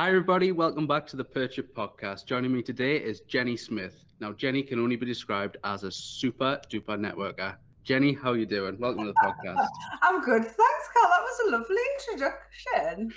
[0.00, 0.50] Hi, everybody.
[0.50, 2.24] Welcome back to the Purch It podcast.
[2.24, 4.02] Joining me today is Jeni Smith.
[4.18, 7.56] Now, Jeni can only be described as a super duper networker.
[7.86, 8.78] Jeni, how you doing?
[8.78, 9.68] Welcome to the podcast.
[10.02, 11.10] I'm good, thanks, Karl.
[11.10, 13.12] That was a lovely introduction.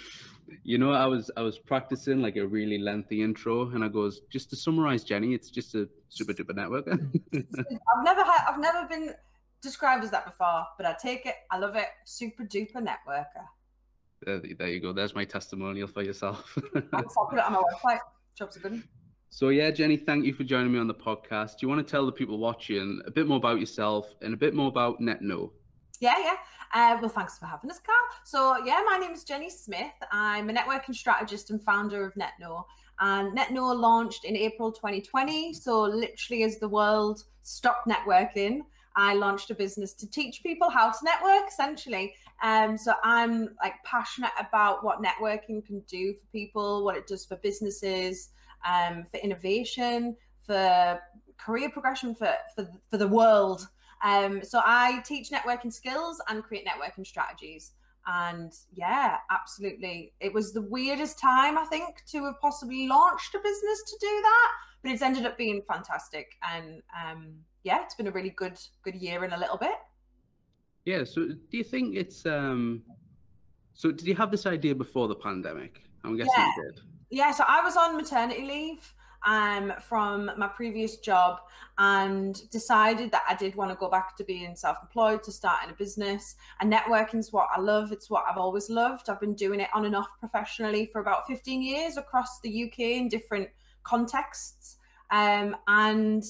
[0.63, 4.19] You know, I was I was practicing like a really lengthy intro, and I goes
[4.29, 6.99] just to summarize, Jeni, it's just a super duper networker.
[7.33, 9.13] I've never had, I've never been
[9.61, 11.35] described as that before, but I take it.
[11.49, 11.87] I love it.
[12.03, 13.45] Super duper networker.
[14.25, 14.93] There, there you go.
[14.93, 16.57] There's my testimonial for yourself.
[16.93, 17.99] I'll put it on my website.
[18.35, 18.83] Jobs are good.
[19.29, 21.51] So yeah, Jeni, thank you for joining me on the podcast.
[21.51, 24.37] Do you want to tell the people watching a bit more about yourself and a
[24.37, 25.49] bit more about NetKno?
[25.99, 26.35] Yeah, yeah.
[26.73, 27.97] Uh, well, thanks for having us, Karl.
[28.25, 29.93] So yeah, my name is Jeni Smith.
[30.11, 32.63] I'm a networking strategist and founder of NetKno.
[32.99, 35.53] And NetKno launched in April 2020.
[35.53, 38.61] So literally, as the world stopped networking,
[38.95, 42.13] I launched a business to teach people how to network essentially.
[42.41, 47.25] Um, so I'm like passionate about what networking can do for people, what it does
[47.25, 48.29] for businesses,
[48.67, 50.99] um, for innovation, for
[51.37, 53.67] career progression, for, for, for the world.
[54.03, 57.71] Um, so I teach networking skills and create networking strategies.
[58.05, 60.13] And yeah, absolutely.
[60.19, 64.21] It was the weirdest time, I think, to have possibly launched a business to do
[64.21, 66.33] that, but it's ended up being fantastic.
[66.41, 69.75] And um, yeah, it's been a really good good year in a little bit.
[70.85, 71.03] Yeah.
[71.03, 72.83] So do you think it's um
[73.73, 75.81] so did you have this idea before the pandemic?
[76.03, 76.51] I'm guessing yeah.
[76.57, 76.81] you did.
[77.09, 78.93] Yeah, so I was on maternity leave
[79.25, 81.39] um, from my previous job
[81.77, 85.73] and decided that I did want to go back to being self-employed, to starting a
[85.73, 86.35] business.
[86.59, 87.91] And networking is what I love.
[87.91, 89.09] It's what I've always loved.
[89.09, 92.79] I've been doing it on and off professionally for about 15 years across the UK
[92.79, 93.49] in different
[93.83, 94.77] contexts.
[95.11, 96.23] Um, and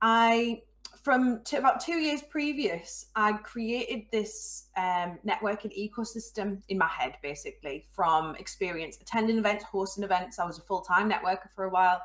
[0.00, 0.62] I
[1.04, 7.84] from about two years previous, I created this um, networking ecosystem in my head, basically,
[7.92, 10.38] from experience attending events, hosting events.
[10.38, 12.00] I was a full time networker for a while.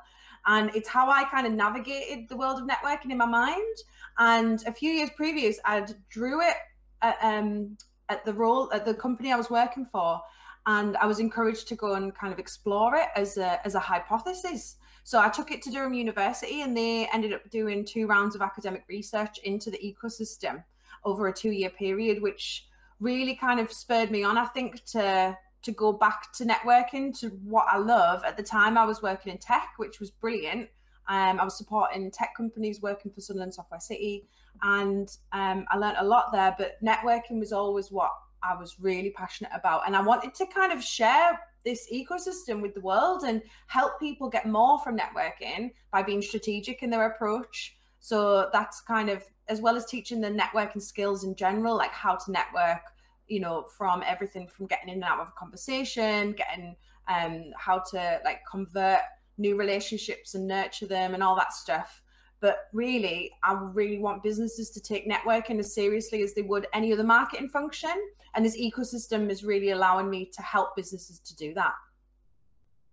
[0.45, 3.77] And it's how I kind of navigated the world of networking in my mind.
[4.17, 6.57] And a few years previous, I drew it
[7.01, 7.77] at, um,
[8.09, 10.21] at the role at the company I was working for.
[10.65, 13.79] And I was encouraged to go and kind of explore it as a, as a
[13.79, 14.75] hypothesis.
[15.09, 18.43] So I took it to Durham University and they ended up doing two rounds of
[18.43, 20.63] academic research into the ecosystem
[21.03, 22.67] over a two year period, which
[22.99, 27.29] really kind of spurred me on, I think, to to go back to networking to
[27.43, 28.23] what I love.
[28.23, 30.69] At the time I was working in tech, which was brilliant.
[31.07, 34.27] Um, I was supporting tech companies working for Sunderland Software City,
[34.61, 36.53] and um, I learned a lot there.
[36.55, 38.11] But networking was always what
[38.43, 42.73] I was really passionate about, and I wanted to kind of share this ecosystem with
[42.73, 47.75] the world and help people get more from networking by being strategic in their approach.
[47.99, 52.15] So that's kind of as well as teaching the networking skills in general, like how
[52.15, 52.81] to network,
[53.27, 56.75] you know, from everything from getting in and out of a conversation, getting
[57.07, 59.01] um how to like convert
[59.37, 62.01] new relationships and nurture them and all that stuff.
[62.41, 66.93] But really, I really want businesses to take networking as seriously as they would any
[66.93, 67.93] other marketing function.
[68.33, 71.73] And this ecosystem is really allowing me to help businesses to do that.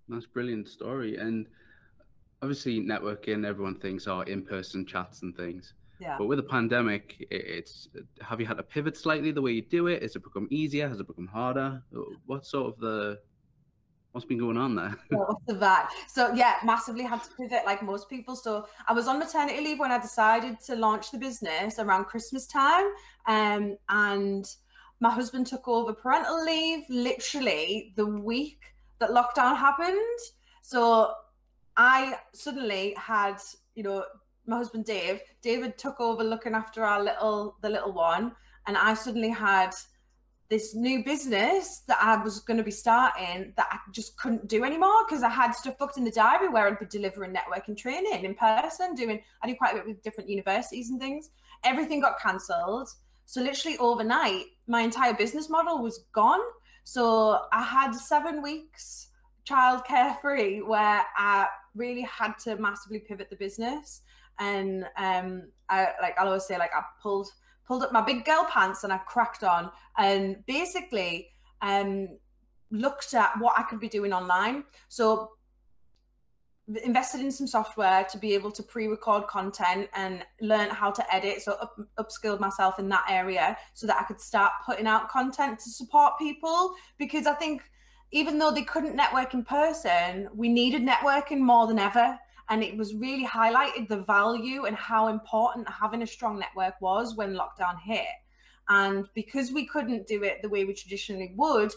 [0.08, 1.16] That's brilliant story.
[1.16, 1.46] And
[2.42, 5.74] obviously, networking, everyone thinks, oh, are in person chats and things.
[6.00, 6.16] Yeah.
[6.18, 7.88] But with the pandemic, it's
[8.20, 10.02] have you had to pivot slightly the way you do it?
[10.02, 10.88] Has it become easier?
[10.88, 11.82] Has it become harder?
[12.26, 13.18] What sort of the
[14.16, 14.96] What's been going on there?
[15.10, 15.82] The?
[16.08, 18.34] So yeah, massively had to pivot like most people.
[18.34, 22.46] So I was on maternity leave when I decided to launch the business around Christmas
[22.46, 22.86] time.
[23.26, 24.46] Um, and
[25.00, 28.62] my husband took over parental leave literally the week
[29.00, 30.18] that lockdown happened.
[30.62, 31.12] So
[31.76, 33.36] I suddenly had,
[33.74, 34.02] you know,
[34.46, 38.34] my husband Dave, David took over looking after our little the little one,
[38.66, 39.72] and I suddenly had
[40.48, 44.64] this new business that I was going to be starting that I just couldn't do
[44.64, 48.24] anymore because I had stuff booked in the diary where I'd be delivering networking training
[48.24, 51.30] in person, doing I do quite a bit with different universities and things.
[51.64, 52.88] Everything got cancelled.
[53.26, 56.40] So literally overnight, my entire business model was gone.
[56.84, 59.08] So I had seven weeks
[59.48, 64.02] childcare free where I really had to massively pivot the business.
[64.38, 67.28] And um I like I'll always say like I pulled
[67.66, 71.28] pulled up my big girl pants and I cracked on and basically
[71.62, 72.08] um,
[72.70, 74.64] looked at what I could be doing online.
[74.88, 75.32] So
[76.82, 81.40] invested in some software to be able to pre-record content and learn how to edit
[81.40, 85.60] so up, upskilled myself in that area so that i could start putting out content
[85.60, 87.62] to support people because i think
[88.10, 92.76] even though they couldn't network in person we needed networking more than ever and it
[92.76, 97.80] was really highlighted the value and how important having a strong network was when lockdown
[97.84, 98.06] hit
[98.68, 101.72] and because we couldn't do it the way we traditionally would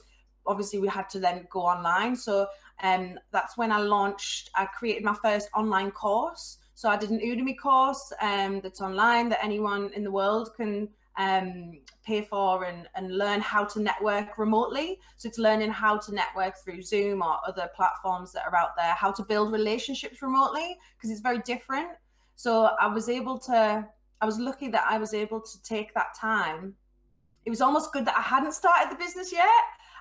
[0.49, 2.15] obviously we had to then go online.
[2.15, 2.47] So
[2.83, 4.49] um, that's when I launched.
[4.55, 6.57] I created my first online course.
[6.73, 10.89] So I did an Udemy course um, that's online that anyone in the world can
[11.17, 14.99] um, pay for and, and learn how to network remotely.
[15.17, 18.93] So it's learning how to network through Zoom or other platforms that are out there,
[18.93, 21.89] how to build relationships remotely because it's very different.
[22.35, 23.87] So I was able to,
[24.21, 26.73] I was lucky that I was able to take that time.
[27.45, 29.49] It was almost good that I hadn't started the business yet.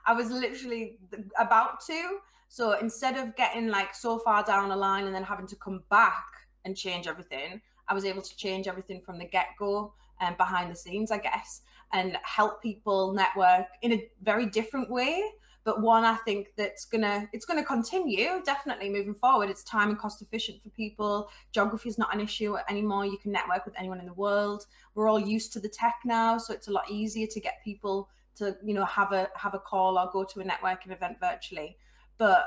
[0.06, 0.99] I was literally
[1.38, 2.19] about to.
[2.49, 5.82] So instead of getting like so far down the line and then having to come
[5.90, 6.25] back
[6.64, 10.70] and change everything, I was able to change everything from the get go um, behind
[10.70, 11.62] the scenes, I guess,
[11.93, 15.23] and help people network in a very different way.
[15.65, 19.50] But one I think that's gonna it's gonna continue definitely moving forward.
[19.50, 21.29] It's time and cost efficient for people.
[21.53, 23.05] Geography is not an issue anymore.
[23.05, 24.65] You can network with anyone in the world.
[24.94, 28.09] We're all used to the tech now, so it's a lot easier to get people
[28.38, 31.76] to you know have a have a call or go to a networking event virtually
[32.17, 32.47] but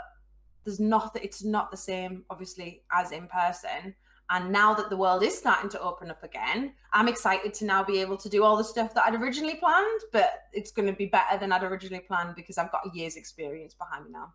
[0.63, 3.93] there's nothing it's not the same obviously as in person
[4.31, 7.83] and now that the world is starting to open up again i'm excited to now
[7.83, 10.93] be able to do all the stuff that i'd originally planned but it's going to
[10.93, 14.33] be better than i'd originally planned because i've got a year's experience behind me now.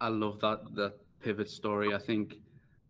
[0.00, 1.94] I love that the pivot story.
[1.94, 2.36] I think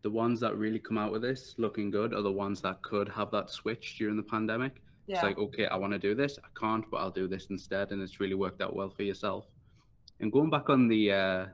[0.03, 3.09] the ones that really come out with this looking good are the ones that could
[3.09, 4.83] have that switch during the pandemic.
[5.06, 5.17] Yeah.
[5.17, 7.93] it's like okay i want to do this i can't but i'll do this instead
[7.93, 9.47] and it's really worked out well for yourself.
[10.19, 11.47] And going back on the uh,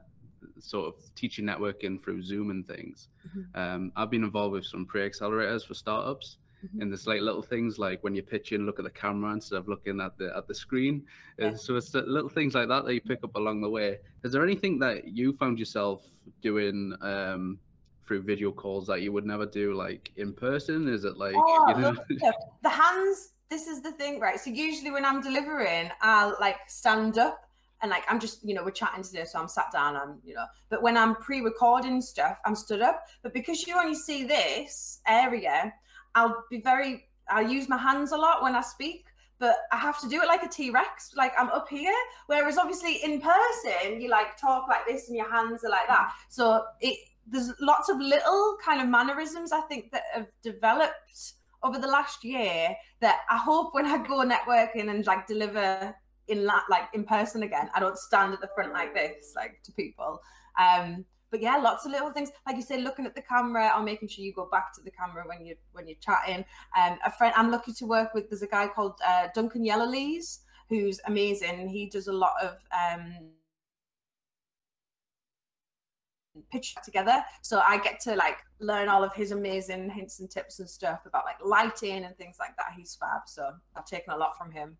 [0.59, 3.61] sort of teaching networking through Zoom and things, mm-hmm.
[3.61, 6.39] um, I've been involved with some pre-accelerators for startups.
[6.65, 6.81] Mm-hmm.
[6.81, 9.67] And there's like little things like when you're pitching, look at the camera instead of
[9.67, 11.05] looking at the at the screen.
[11.41, 11.55] Uh, yeah.
[11.57, 13.99] So it's little things like that that you pick up along the way.
[14.23, 16.05] Is there anything that you found yourself
[16.41, 17.59] doing um,
[18.05, 20.87] through video calls that you would never do like in person?
[20.87, 21.91] Is it like oh, you know...
[21.91, 23.33] look, the hands?
[23.51, 24.39] This is the thing, right?
[24.39, 27.51] So usually when I'm delivering, I'll like stand up
[27.83, 30.35] and like I'm just, you know, we're chatting today, so I'm sat down, I'm, you
[30.35, 33.05] know, but when I'm pre-recording stuff, I'm stood up.
[33.23, 35.73] But because you only see this area,
[36.15, 39.07] I'll be very, I'll use my hands a lot when I speak,
[39.41, 41.95] but I have to do it like a T-Rex, like I'm up here.
[42.29, 46.13] Whereas obviously in person, you like talk like this and your hands are like that.
[46.29, 46.97] So it
[47.27, 52.25] there's lots of little kind of mannerisms I think that have developed over the last
[52.25, 55.95] year that I hope when I go networking and like deliver
[56.33, 57.71] in la- like in person again.
[57.75, 60.21] I don't stand at the front like this, like to people.
[60.59, 63.83] Um, but yeah, lots of little things, like you say, looking at the camera or
[63.83, 66.45] making sure you go back to the camera when you when you're chatting.
[66.79, 68.29] Um, a friend I'm lucky to work with.
[68.29, 71.69] There's a guy called uh, Duncan Yellowlees who's amazing.
[71.69, 73.31] He does a lot of um,
[76.51, 80.61] pitch together so i get to like learn all of his amazing hints and tips
[80.61, 84.17] and stuff about like lighting and things like that he's fab so i've taken a
[84.17, 84.77] lot from him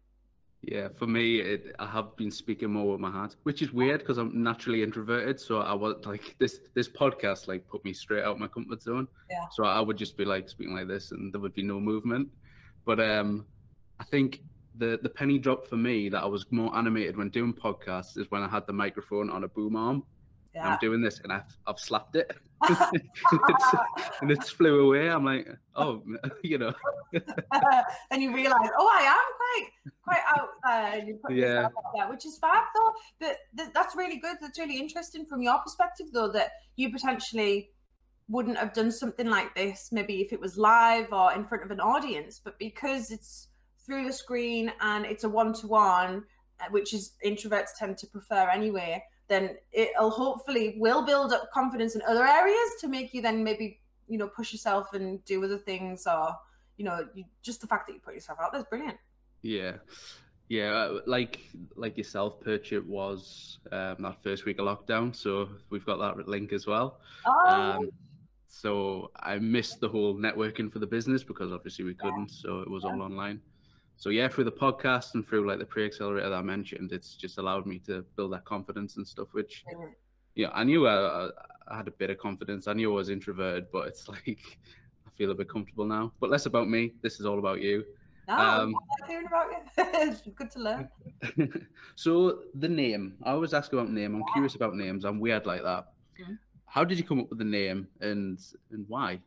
[0.63, 3.99] yeah, for me, it, I have been speaking more with my heart, which is weird
[4.01, 5.41] because I'm naturally introverted.
[5.41, 9.09] So I was like this this podcast like put me straight out my comfort zone.
[9.29, 9.47] Yeah.
[9.51, 12.29] So I would just be like speaking like this, and there would be no movement.
[12.85, 13.45] But um,
[13.99, 14.43] I think
[14.79, 18.31] the the penny drop for me that I was more animated when doing podcasts is
[18.31, 20.05] when I had the microphone on a boom arm.
[20.55, 20.69] Yeah.
[20.69, 22.31] I'm doing this, and I've I've slapped it.
[22.69, 22.77] and,
[23.49, 23.65] it's,
[24.21, 25.09] and it's flew away.
[25.09, 26.03] I'm like, oh,
[26.43, 26.75] you know.
[28.11, 31.47] and you realize, oh, I am quite quite out there, and you put yeah.
[31.47, 32.93] yourself out there, which is fab though.
[33.19, 34.37] But th- that's really good.
[34.41, 37.71] That's really interesting from your perspective, though, that you potentially
[38.29, 41.71] wouldn't have done something like this maybe if it was live or in front of
[41.71, 43.49] an audience, but because it's
[43.85, 46.23] through the screen and it's a one-to-one,
[46.61, 51.95] uh, which is introverts tend to prefer anyway then it'll hopefully will build up confidence
[51.95, 55.59] in other areas to make you then maybe you know push yourself and do other
[55.59, 56.35] things or
[56.77, 58.97] you know you, just the fact that you put yourself out there is brilliant
[59.43, 59.73] yeah
[60.49, 61.41] yeah uh, like
[61.77, 66.29] like yourself Purch It was um, that first week of lockdown so we've got that
[66.29, 67.49] link as well oh.
[67.49, 67.91] Um,
[68.49, 72.43] so i missed the whole networking for the business because obviously we couldn't yeah.
[72.43, 72.93] so it was yeah.
[72.93, 73.41] all online
[73.97, 77.39] so yeah, through the podcast and through like the pre-accelerator that I mentioned, it's just
[77.39, 79.29] allowed me to build that confidence and stuff.
[79.33, 79.65] Which,
[80.35, 81.31] yeah, I knew I,
[81.69, 82.67] I, had a bit of confidence.
[82.67, 84.59] I knew I was introverted, but it's like
[85.07, 86.13] I feel a bit comfortable now.
[86.21, 86.93] But less about me.
[87.03, 87.85] This is all about you.
[88.29, 88.75] No, um,
[89.09, 89.59] hearing about you.
[89.77, 90.89] it's good to learn.
[91.97, 94.15] so the name, I always ask about name.
[94.15, 95.05] I'm curious about names.
[95.05, 95.93] I'm weird like that.
[96.21, 96.35] Mm-hmm.
[96.67, 98.39] How did you come up with the name and
[98.71, 99.21] and why?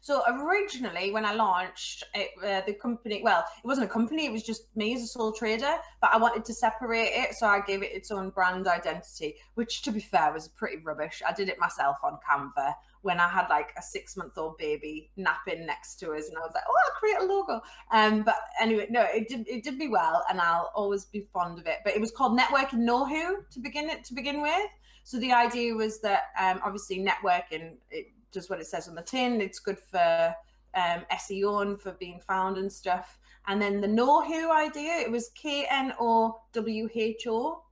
[0.00, 4.32] So originally, when I launched it, uh, the company, well, it wasn't a company; it
[4.32, 5.76] was just me as a sole trader.
[6.00, 9.36] But I wanted to separate it, so I gave it its own brand identity.
[9.54, 11.22] Which, to be fair, was pretty rubbish.
[11.26, 15.96] I did it myself on Canva when I had like a six-month-old baby napping next
[15.96, 17.60] to us, and I was like, "Oh, I'll create a logo."
[17.92, 21.58] Um, but anyway, no, it did it did me well, and I'll always be fond
[21.58, 21.78] of it.
[21.84, 24.70] But it was called Networking Know Who to begin it to begin with.
[25.04, 29.02] So the idea was that um, obviously networking it does what it says on the
[29.02, 29.40] tin.
[29.40, 30.34] It's good for
[30.74, 33.18] um, SEO and for being found and stuff.
[33.46, 37.62] And then the know who idea, it was K N O W H O.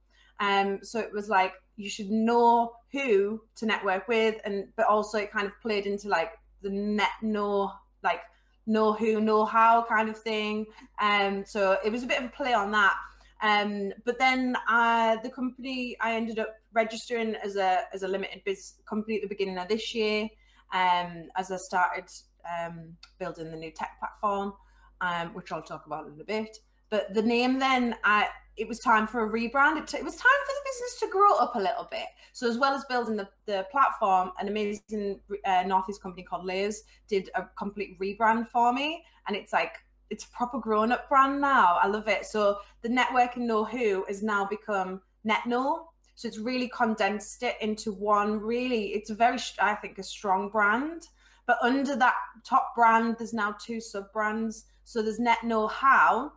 [0.40, 5.18] Um, so it was like you should know who to network with, and but also
[5.18, 6.32] it kind of played into like
[6.62, 7.72] the net know
[8.02, 8.20] like
[8.66, 10.66] know who, know how kind of thing.
[11.00, 12.94] Um, so it was a bit of a play on that.
[13.42, 18.42] Um, but then uh, the company I ended up registering as a as a limited
[18.44, 20.28] biz company at the beginning of this year.
[20.72, 22.10] Um, as I started
[22.46, 24.54] um, building the new tech platform,
[25.00, 26.58] um, which I'll talk about in a bit.
[26.90, 29.76] But the name then, I it was time for a rebrand.
[29.76, 32.06] It, it was time for the business to grow up a little bit.
[32.32, 36.82] So as well as building the, the platform, an amazing uh, Northeast company called Layers
[37.06, 39.76] did a complete rebrand for me, and it's like
[40.08, 41.78] it's a proper grown up brand now.
[41.82, 42.24] I love it.
[42.24, 45.86] So the networking know who has now become NetKno.
[46.16, 48.40] So it's really condensed it into one.
[48.40, 51.08] Really, it's a very, I think, a strong brand.
[51.46, 54.64] But under that top brand, there's now two sub brands.
[54.84, 56.32] So there's NetKno How,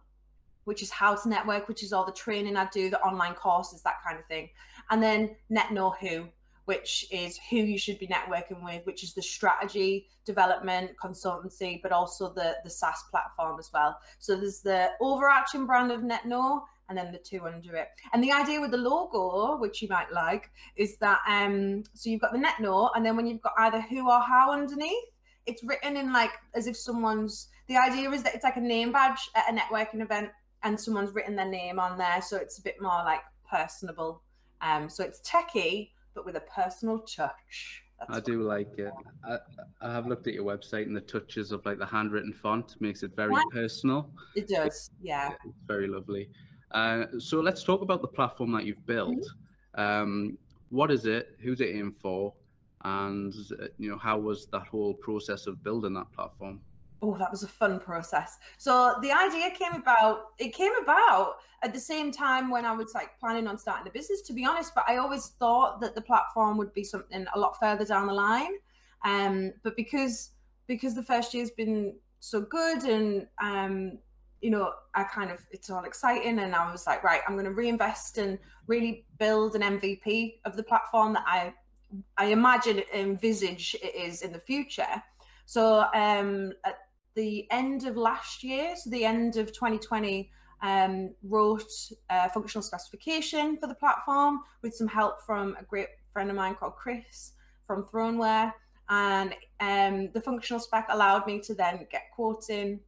[0.66, 3.82] which is how to network, which is all the training I do, the online courses,
[3.84, 4.50] that kind of thing.
[4.90, 6.28] And then NetKno Who,
[6.66, 11.94] which is who you should be networking with, which is the strategy development consultancy, but
[11.94, 13.98] also the the SaaS platform as well.
[14.20, 17.90] So there's the overarching brand of NetKno and then the two under it.
[18.14, 22.22] And the idea with the logo, which you might like, is that um so you've
[22.22, 25.06] got the NetKno, and then when you've got either who or how underneath,
[25.46, 28.92] it's written in like as if someone's the idea is that it's like a name
[28.92, 30.30] badge at a networking event
[30.64, 32.22] and someone's written their name on there.
[32.22, 34.24] So it's a bit more like personable.
[34.62, 37.84] Um so it's techie but with a personal touch.
[38.00, 38.92] That's I do like it.
[39.26, 39.38] I,
[39.82, 43.04] I have looked at your website and the touches of like the handwritten font makes
[43.04, 44.10] it very personal.
[44.36, 45.34] It does, yeah.
[45.46, 46.30] It's very lovely.
[46.72, 49.26] Uh, so let's talk about the platform that you've built.
[49.76, 50.38] Um,
[50.70, 51.36] what is it?
[51.42, 52.34] Who's it in for?
[52.84, 53.34] And
[53.78, 56.62] you know, how was that whole process of building that platform?
[57.02, 61.74] oh that was a fun process so the idea came about it came about at
[61.74, 64.74] the same time when i was like planning on starting the business to be honest
[64.76, 68.14] but i always thought that the platform would be something a lot further down the
[68.14, 68.54] line
[69.06, 70.32] um but because
[70.68, 73.98] because the first year's been so good and um
[74.42, 77.46] you know i kind of it's all exciting and i was like right i'm going
[77.46, 81.54] to reinvest and really build an mvp of the platform that i
[82.18, 85.04] i imagine envisage it is in the future
[85.50, 86.78] so um, at
[87.16, 90.30] the end of last year, so the end of 2020,
[90.62, 91.72] um, wrote
[92.12, 96.54] a functional specification for the platform with some help from a great friend of mine
[96.54, 97.32] called Chris
[97.66, 98.54] from Throneware.
[98.90, 102.80] And um, the functional spec allowed me to then get quoting,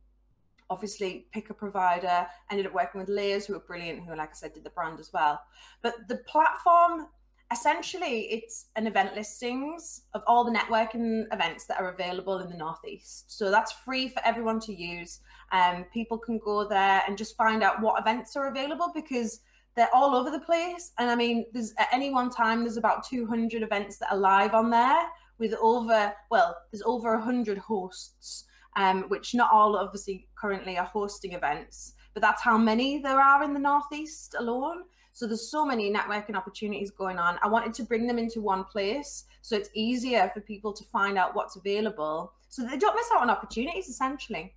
[0.72, 4.34] obviously pick a provider, ended up working with Layers, who are brilliant, who, like I
[4.34, 5.40] said, did the brand as well.
[5.84, 7.08] But the platform
[7.52, 12.56] essentially it's an event listings of all the networking events that are available in the
[12.56, 13.38] northeast.
[13.38, 15.20] So that's free for everyone to use.
[15.52, 19.42] Um, people can go there and just find out what events are available because
[19.76, 20.94] they're all over the place.
[20.98, 24.54] And i mean there's at any one time there's about 200 events that are live
[24.54, 28.46] on there with over well there's over 100 hosts
[28.78, 33.44] um, which not all obviously currently are hosting events but that's how many there are
[33.44, 37.38] in the northeast alone so there's so many networking opportunities going on.
[37.44, 41.18] I wanted to bring them into one place so it's easier for people to find
[41.18, 44.54] out what's available so they don't miss out on opportunities essentially.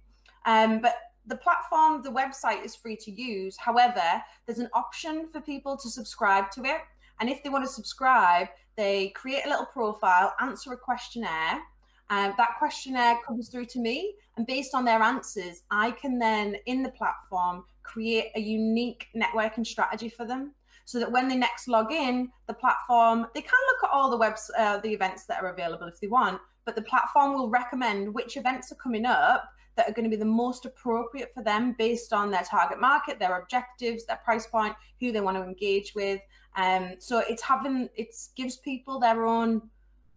[0.47, 3.57] Um, but the platform, the website is free to use.
[3.57, 4.03] However,
[4.47, 6.81] there's an option for people to subscribe to it.
[7.21, 11.61] And if they want to subscribe, they create a little profile, answer a questionnaire.
[12.11, 16.57] Um, that questionnaire comes through to me, and based on their answers, I can then
[16.67, 20.55] in the platform create a unique networking strategy for them
[20.87, 24.17] so that when they next log in the platform they can look at all the
[24.17, 28.13] webs uh, the events that are available if they want but the platform will recommend
[28.13, 31.75] which events are coming up that are going to be the most appropriate for them
[31.79, 35.95] based on their target market their objectives their price point who they want to engage
[35.95, 36.21] with.
[36.57, 39.63] Um, so it's having it gives people their own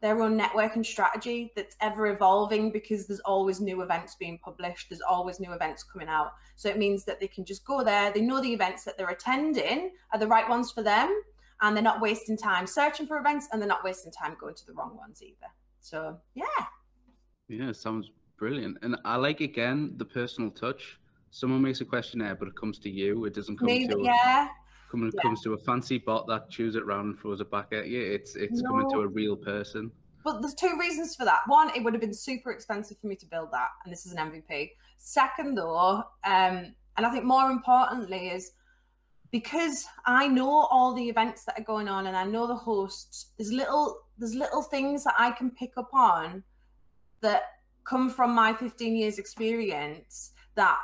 [0.01, 5.01] their own networking strategy that's ever evolving because there's always new events being published there's
[5.01, 8.21] always new events coming out so it means that they can just go there they
[8.21, 11.21] know the events that they're attending are the right ones for them
[11.61, 14.65] and they're not wasting time searching for events and they're not wasting time going to
[14.65, 15.47] the wrong ones either
[15.79, 16.43] so yeah
[17.47, 18.77] yeah sounds Brilliant.
[18.83, 20.99] And I like again the personal touch.
[21.31, 23.25] Someone makes a questionnaire, but it comes to you.
[23.25, 24.49] It doesn't come Maybe, to yeah.
[24.89, 25.21] Come, yeah.
[25.21, 28.01] comes to a fancy bot that chews it round and throws it back at you.
[28.01, 28.69] It's it's no.
[28.69, 29.91] coming to a real person.
[30.23, 31.39] But there's two reasons for that.
[31.47, 34.13] One, it would have been super expensive for me to build that, and this is
[34.13, 34.71] an MVP.
[34.97, 38.51] Second, though, um, and I think more importantly is
[39.31, 43.27] because I know all the events that are going on and I know the hosts,
[43.37, 46.43] there's little there's little things that I can pick up on
[47.21, 47.43] that
[47.83, 50.77] come from my 15 years experience that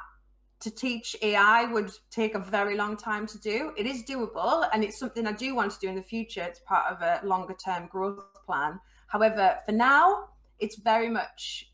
[0.63, 3.73] to teach AI would take a very long time to do.
[3.77, 6.41] It is doable and it's something I do want to do in the future.
[6.41, 8.79] It's part of a longer term growth plan.
[9.07, 10.29] However, for now,
[10.59, 11.71] it's very much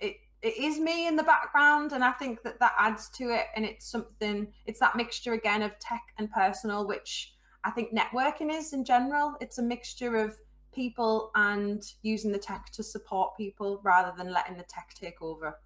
[0.00, 3.46] it it is me in the background and I think that that adds to it
[3.54, 7.34] and it's something it's that mixture again of tech and personal which
[7.64, 9.36] I think networking is in general.
[9.40, 10.34] It's a mixture of
[10.74, 15.58] people and using the tech to support people rather than letting the tech take over.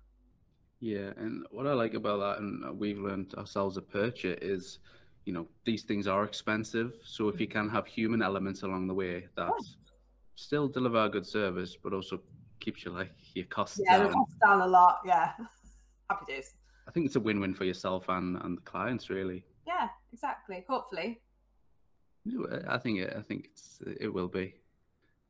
[0.81, 4.79] Yeah, and what I like about that, and we've learned ourselves at Purch is,
[5.25, 6.93] you know, these things are expensive.
[7.03, 7.53] So if you mm.
[7.53, 9.65] can have human elements along the way that oh.
[10.35, 12.21] still deliver a good service, but also
[12.61, 14.13] keeps your like your costs yeah, down.
[14.13, 14.99] costs down a lot.
[15.07, 15.33] Yeah,
[16.11, 16.55] happy days.
[16.87, 19.45] I think it's a win-win for yourself and and the clients, really.
[19.67, 20.65] Yeah, exactly.
[20.69, 21.21] Hopefully.
[22.69, 23.15] I think it.
[23.17, 24.55] I think it's it will be.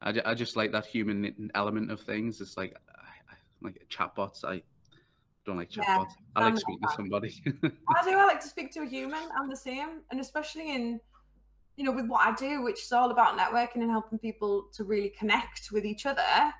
[0.02, 2.40] I, I just like that human element of things.
[2.40, 2.76] It's like
[3.62, 4.44] like chatbots.
[4.44, 4.62] I
[5.46, 5.84] don't like chatbots.
[5.86, 7.34] Yeah, I like to speak to somebody.
[7.64, 8.10] I do.
[8.16, 9.20] I like to speak to a human.
[9.36, 11.00] I'm the same, and especially in
[11.76, 14.84] you know with what I do, which is all about networking and helping people to
[14.84, 16.52] really connect with each other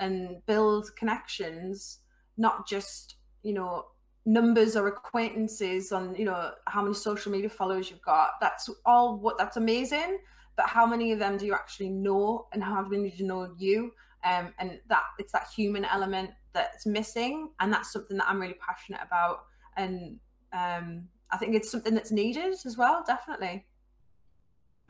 [0.00, 2.00] and build connections,
[2.36, 3.86] not just you know
[4.26, 8.32] numbers or acquaintances on you know how many social media followers you've got.
[8.40, 9.16] That's all.
[9.16, 10.18] What that's amazing
[10.56, 13.52] but how many of them do you actually know and how many do you know
[13.58, 13.92] you
[14.24, 18.58] um, and that it's that human element that's missing and that's something that i'm really
[18.66, 19.44] passionate about
[19.76, 20.18] and
[20.52, 23.66] um, i think it's something that's needed as well definitely.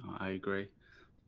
[0.04, 0.68] Oh, i agree.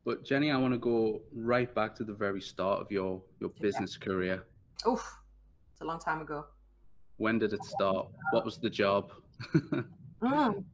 [0.05, 3.51] But jeni i want to go right back to the very start of your your
[3.61, 4.05] business yeah.
[4.07, 4.45] career.
[4.87, 5.05] Oof,
[5.73, 6.45] it's a long time ago.
[7.17, 8.09] When did it start?
[8.31, 9.13] What was the job?
[10.23, 10.65] Mm.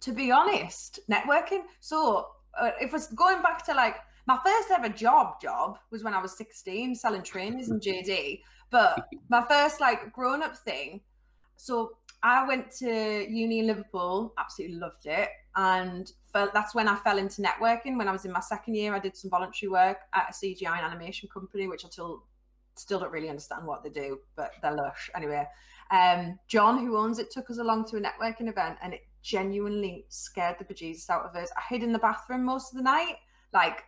[0.00, 1.62] to be honest networking?
[1.80, 6.14] So uh, if it's going back to like my first ever job job was when
[6.14, 8.40] I was 16 selling trainers in JD.
[8.70, 11.00] But my first like grown up thing,
[11.56, 15.28] so I went to uni in Liverpool, absolutely loved it.
[15.56, 17.98] And that's when I fell into networking.
[17.98, 20.78] When I was in my second year, I did some voluntary work at a CGI
[20.78, 22.24] and animation company, which I still
[22.76, 25.08] still don't really understand what they do, but they're lush.
[25.14, 25.46] Anyway,
[25.90, 30.06] um, John, who owns it, took us along to a networking event and it genuinely
[30.08, 31.50] scared the bejesus out of us.
[31.56, 33.16] I hid in the bathroom most of the night,
[33.52, 33.84] like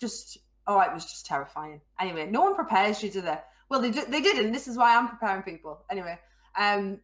[0.00, 1.80] just oh, it was just terrifying.
[2.00, 4.52] Anyway, no one prepares you to the well, they did, they didn't.
[4.52, 5.80] This is why I'm preparing people.
[5.90, 6.18] Anyway,
[6.58, 7.00] um,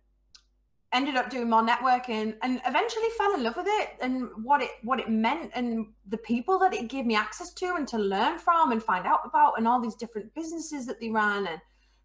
[0.93, 4.71] ended up doing more networking and eventually fell in love with it and what it
[4.83, 8.39] what it meant and the people that it gave me access to and to learn
[8.39, 11.61] from and find out about and all these different businesses that they ran and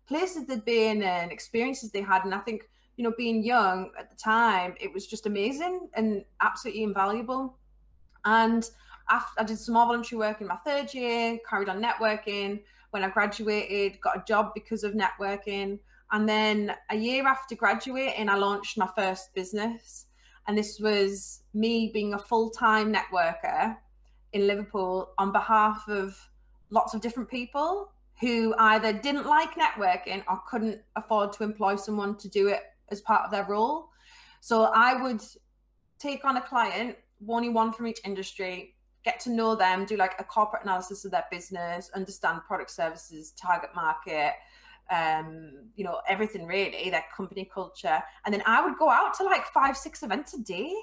[0.07, 2.23] places they'd been and experiences they had.
[2.25, 6.23] And I think you know, being young at the time, it was just amazing and
[6.41, 7.57] absolutely invaluable.
[8.23, 8.67] And
[9.09, 12.61] after, I did some more voluntary work in my third year, carried on networking.
[12.91, 15.79] When I graduated, got a job because of networking.
[16.11, 20.05] And then a year after graduating, I launched my first business.
[20.47, 23.75] And this was me being a full time networker
[24.33, 26.17] in Liverpool on behalf of
[26.69, 27.91] lots of different people
[28.21, 33.01] who either didn't like networking or couldn't afford to employ someone to do it as
[33.01, 33.89] part of their role.
[34.41, 35.21] So I would
[35.99, 38.74] take on a client, only one from each industry,
[39.05, 43.31] get to know them, do like a corporate analysis of their business, understand product services,
[43.39, 44.33] target market,
[44.91, 48.01] um, you know, everything really, their company culture.
[48.25, 50.73] And then I would go out to like five, six events a day.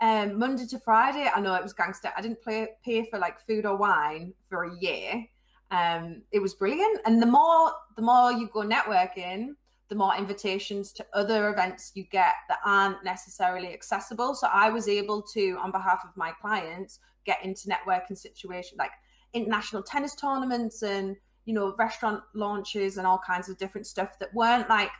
[0.00, 2.10] Um, Monday to Friday, I know it was gangster.
[2.16, 5.26] I didn't play, pay for like food or wine for a year.
[5.70, 7.00] Um, it was brilliant.
[7.06, 9.50] And the more the more you go networking,
[9.88, 14.34] the more invitations to other events you get that aren't necessarily accessible.
[14.34, 18.90] So I was able to, on behalf of my clients, get into networking situations like
[19.32, 24.32] international tennis tournaments and you know restaurant launches and all kinds of different stuff that
[24.34, 24.90] weren't like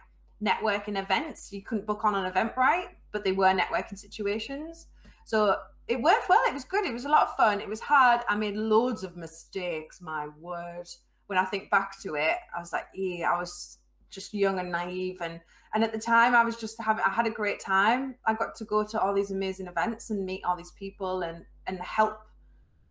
[0.43, 1.53] networking events.
[1.53, 4.87] You couldn't book on an Eventbrite, but they were networking situations.
[5.25, 5.57] So
[5.89, 6.43] it worked well.
[6.47, 6.85] It was good.
[6.85, 7.61] It was a lot of fun.
[7.61, 8.23] It was hard.
[8.29, 10.01] I made loads of mistakes.
[10.01, 10.89] My word.
[11.27, 13.79] When I think back to it, I was like, yeah, I was
[14.11, 15.41] just young and naive and
[15.75, 18.15] and at the time I was just having I had a great time.
[18.27, 21.45] I got to go to all these amazing events and meet all these people and
[21.67, 22.19] and help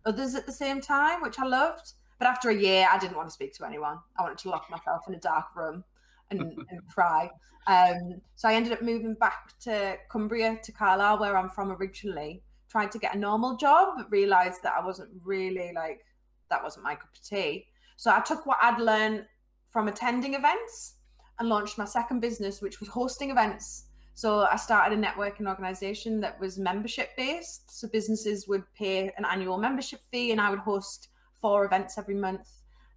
[0.06, 1.94] others at the same time, which I loved.
[2.20, 3.98] But after a year, I didn't want to speak to anyone.
[4.18, 5.84] I wanted to lock myself in a dark room.
[6.32, 7.30] and, and cry.
[7.68, 12.44] Um, so I ended up moving back to Cumbria, to Carlisle, where I'm from originally.
[12.70, 16.02] Tried to get a normal job, but realized that I wasn't really like
[16.50, 17.68] that wasn't my cup of tea.
[17.96, 19.26] So I took what I'd learned
[19.72, 20.96] from attending events
[21.40, 23.86] and launched my second business, which was hosting events.
[24.16, 27.80] So I started a networking organization that was membership based.
[27.80, 31.10] So businesses would pay an annual membership fee, and I would host
[31.42, 32.50] four events every month.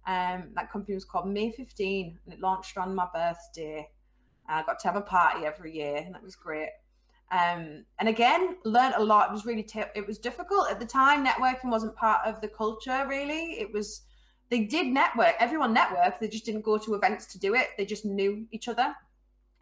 [0.05, 3.89] Um, that company was called May 15, and it launched on my birthday.
[4.47, 6.69] I got to have a party every year, and that was great.
[7.31, 9.29] Um, and again, learned a lot.
[9.29, 11.25] It was really t- it was difficult at the time.
[11.25, 13.59] Networking wasn't part of the culture really.
[13.59, 14.03] It was
[14.49, 15.35] they did network.
[15.39, 16.19] Everyone networked.
[16.19, 17.71] They just didn't go to events to do it.
[17.77, 18.95] They just knew each other.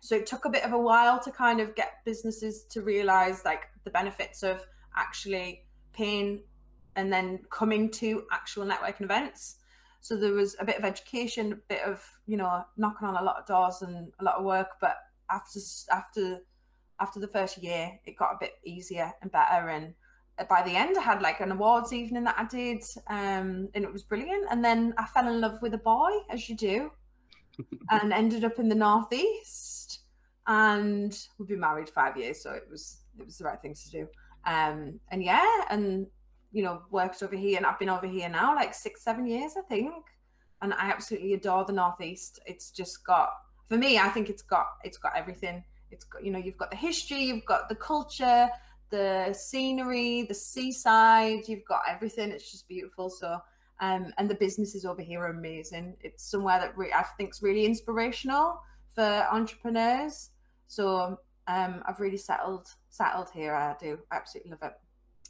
[0.05, 3.43] So it took a bit of a while to kind of get businesses to realize
[3.43, 4.63] like the benefits of
[4.95, 5.63] actually
[5.93, 6.43] paying
[6.95, 9.55] and then coming to actual networking events.
[10.01, 13.23] So there was a bit of education, a bit of you know knocking on a
[13.23, 14.67] lot of doors and a lot of work.
[14.79, 14.95] But
[15.31, 15.59] after
[15.91, 16.41] after
[16.99, 19.69] after the first year, it got a bit easier and better.
[19.69, 19.95] And
[20.47, 23.91] by the end, I had like an awards evening that I did, um, and it
[23.91, 24.45] was brilliant.
[24.51, 26.91] And then I fell in love with a boy, as you do,
[27.89, 29.84] and ended up in the northeast.
[30.47, 33.91] And we've been married five years, so it was it was the right thing to
[33.91, 34.07] do.
[34.45, 36.07] Um, and yeah, and
[36.51, 39.53] you know, worked over here, and I've been over here now like six, seven years,
[39.57, 39.93] I think.
[40.61, 42.39] And I absolutely adore the northeast.
[42.45, 43.29] It's just got
[43.67, 46.71] for me, I think it's got it's got everything it's got you know you've got
[46.71, 48.49] the history you've got the culture
[48.89, 53.39] the scenery the seaside you've got everything it's just beautiful so
[53.81, 57.41] um, and the businesses over here are amazing it's somewhere that re- i think is
[57.41, 58.59] really inspirational
[58.93, 60.31] for entrepreneurs
[60.67, 64.73] so um, i've really settled settled here i do absolutely love it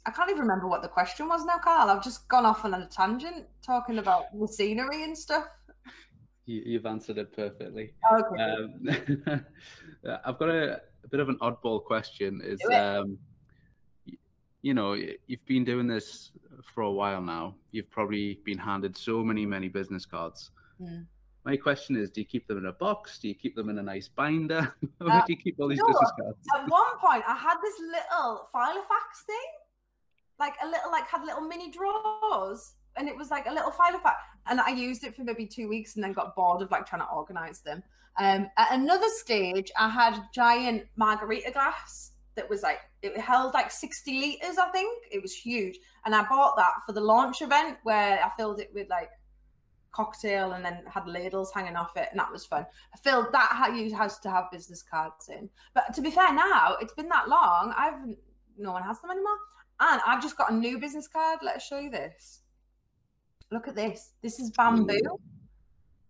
[0.06, 1.90] I can't even remember what the question was now, Karl.
[1.90, 5.48] I've just gone off on a tangent talking about the scenery and stuff.
[6.46, 7.92] You, have answered it perfectly.
[8.12, 8.42] Okay.
[8.42, 9.44] Um,
[10.24, 12.40] I've got a, a, bit of an oddball question.
[12.44, 13.18] Is um,
[14.62, 16.30] you know, you've been doing this
[16.62, 17.56] for a while now.
[17.72, 20.52] You've probably been handed so many, many business cards.
[20.80, 21.06] Mm.
[21.46, 23.18] My question is: Do you keep them in a box?
[23.18, 24.74] Do you keep them in a nice binder?
[24.98, 26.38] Where uh, do you keep all these business cards?
[26.54, 29.48] At one point, I had this little Filofax thing,
[30.38, 34.14] like a little, like had little mini drawers and it was like a little Filofax
[34.46, 37.02] and i used it for maybe two weeks and then got bored of like trying
[37.02, 37.82] to organize them
[38.18, 43.54] um, at another stage i had a giant margarita glass that was like it held
[43.54, 47.42] like 60 liters i think it was huge and i bought that for the launch
[47.42, 49.10] event where i filled it with like
[49.96, 53.48] cocktail and then had ladles hanging off it and that was fun i filled that
[53.52, 57.08] how you has to have business cards in but to be fair now it's been
[57.08, 57.94] that long i've
[58.58, 59.38] no one has them anymore
[59.80, 62.42] and i've just got a new business card let's show you this
[63.50, 64.12] Look at this.
[64.22, 64.98] This is bamboo.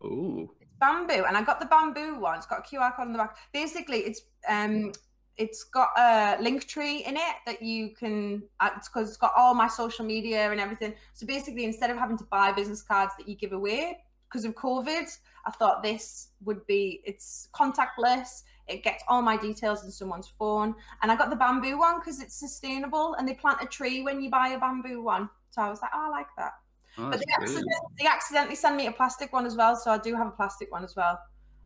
[0.04, 0.50] Ooh.
[0.60, 2.38] It's bamboo, and I got the bamboo one.
[2.38, 3.36] It's got a QR code on the back.
[3.52, 4.92] Basically, it's um,
[5.38, 8.42] it's got a link tree in it that you can.
[8.60, 10.94] Uh, it's because it's got all my social media and everything.
[11.14, 14.54] So basically, instead of having to buy business cards that you give away because of
[14.54, 15.06] COVID,
[15.46, 17.02] I thought this would be.
[17.04, 18.42] It's contactless.
[18.66, 22.20] It gets all my details in someone's phone, and I got the bamboo one because
[22.20, 25.30] it's sustainable, and they plant a tree when you buy a bamboo one.
[25.50, 26.52] So I was like, oh, I like that.
[26.98, 29.98] Oh, but they accidentally, they accidentally send me a plastic one as well, so I
[29.98, 31.18] do have a plastic one as well.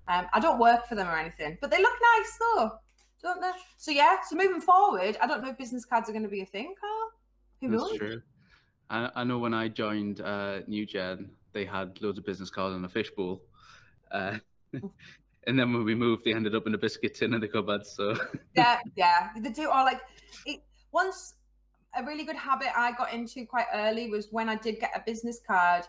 [0.08, 2.72] Um, I don't work for them or anything, but they look nice though,
[3.22, 3.50] don't they?
[3.76, 6.42] So yeah, so moving forward, I don't know if business cards are going to be
[6.42, 7.10] a thing, Karl.
[7.60, 7.98] Who That's knows?
[7.98, 8.22] true.
[8.88, 12.76] I, I know when I joined uh, New Gen, they had loads of business cards
[12.76, 13.42] in a fishbowl.
[14.10, 14.38] Uh,
[14.72, 17.86] and then when we moved, they ended up in a biscuit tin in the cupboard.
[17.86, 18.16] So
[18.56, 19.66] yeah, yeah, they do.
[19.66, 20.00] Or like
[20.46, 20.60] it,
[20.92, 21.34] once
[21.96, 25.02] a really good habit I got into quite early was when I did get a
[25.04, 25.84] business card,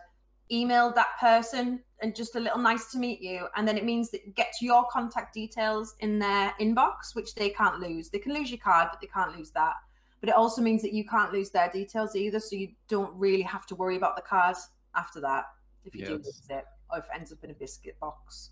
[0.52, 3.48] emailed that person and just a little nice to meet you.
[3.56, 7.50] And then it means that it gets your contact details in their inbox, which they
[7.50, 8.10] can't lose.
[8.10, 9.76] They can lose your card, but they can't lose that.
[10.20, 12.40] But it also means that you can't lose their details either.
[12.40, 14.56] So you don't really have to worry about the card
[14.96, 15.46] after that
[15.86, 16.10] if you yes.
[16.10, 18.52] do lose it or if it ends up in a biscuit box.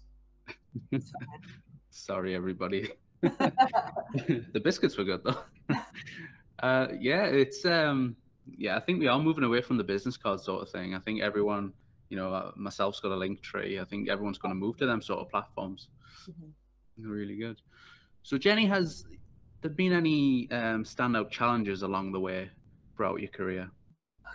[1.89, 2.89] Sorry, everybody.
[3.21, 5.75] the biscuits were good though.
[6.62, 8.15] Uh, yeah, it's um,
[8.57, 8.75] yeah.
[8.75, 10.95] I think we are moving away from the business card sort of thing.
[10.95, 11.73] I think everyone,
[12.10, 13.80] you know, uh, myself's got a link tree.
[13.80, 15.88] I think everyone's going to move to them sort of platforms.
[16.30, 17.10] Mm-hmm.
[17.10, 17.62] Really good.
[18.24, 19.06] So Jeni, has
[19.62, 22.50] there been any um, standout challenges along the way
[22.95, 23.69] throughout your career?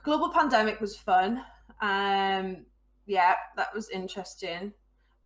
[0.02, 1.42] Global pandemic was fun.
[1.80, 2.64] Um,
[3.06, 4.72] yeah, that was interesting.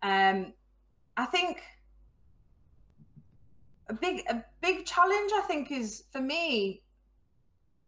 [0.03, 0.53] Um,
[1.17, 1.63] I think
[3.89, 6.83] a big a big challenge I think is for me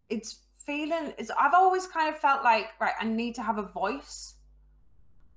[0.08, 3.62] it's feeling it's I've always kind of felt like right I need to have a
[3.62, 4.34] voice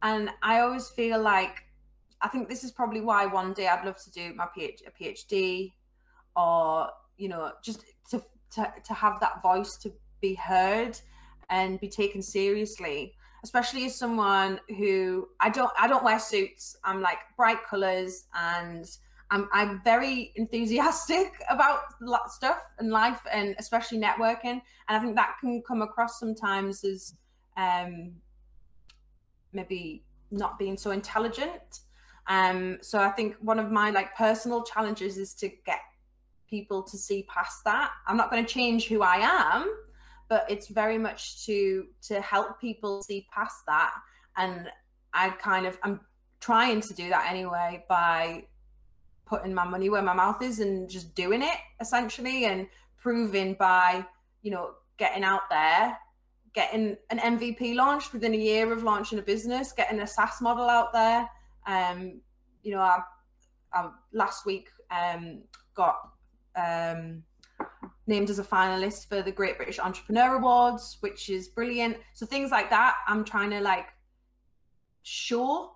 [0.04, 1.64] and I always feel like
[2.22, 5.04] I think this is probably why one day I'd love to do my PhD, a
[5.04, 5.74] PhD,
[6.36, 11.00] or you know, just to to to have that voice to be heard
[11.50, 13.14] and be taken seriously
[13.44, 16.76] especially as someone who I don't I don't wear suits.
[16.84, 18.86] I'm like bright colors and
[19.30, 21.82] I'm I'm very enthusiastic about
[22.28, 24.62] stuff and life and especially networking.
[24.88, 27.14] And I think that can come across sometimes as
[27.58, 28.14] um,
[29.54, 31.82] maybe not being so intelligent.
[32.28, 35.80] Um, so I think one of my like personal challenges is to get
[36.50, 37.92] people to see past that.
[38.08, 39.74] I'm not going to change who I am,
[40.34, 43.94] but it's very much to to help people see past that
[44.38, 44.68] and
[45.14, 46.00] i kind of i'm
[46.40, 48.44] trying to do that anyway by
[49.26, 54.06] putting my money where my mouth is and just doing it essentially and proving by
[54.42, 55.98] you know getting out there
[56.54, 60.70] getting an mvp launched within a year of launching a business getting a saas model
[60.70, 61.28] out there
[61.68, 62.20] um
[62.62, 63.00] you know i,
[63.74, 65.42] I last week um
[65.76, 65.96] got
[66.56, 67.24] um
[68.08, 71.98] named as a finalist for the Great British Entrepreneur Awards, which is brilliant.
[72.14, 73.88] So things like that, I'm trying to like
[75.04, 75.72] show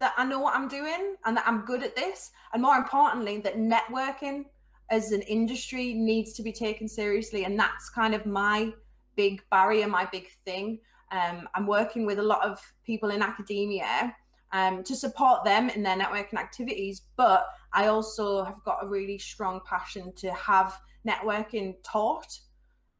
[0.00, 2.32] that I know what I'm doing and that I'm good at this.
[2.52, 4.44] And more importantly, that networking
[4.90, 7.44] as an industry needs to be taken seriously.
[7.44, 8.72] And that's kind of my
[9.16, 10.78] big barrier, my big thing.
[11.10, 14.14] Um, I'm working with a lot of people in academia
[14.52, 19.18] um, to support them in their networking activities, but I also have got a really
[19.18, 22.38] strong passion to have networking taught